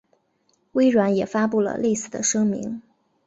[0.71, 2.81] 微软也发布了类似的声明。